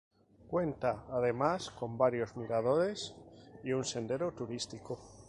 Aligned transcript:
Cuenta 0.47 1.05
además 1.11 1.69
con 1.69 1.95
varios 1.95 2.35
miradores 2.35 3.13
y 3.63 3.73
un 3.73 3.85
sendero 3.85 4.31
turístico. 4.33 4.97